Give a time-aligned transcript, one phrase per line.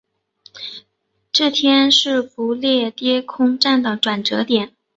[1.31, 4.71] 这天是不列颠空战的转折点。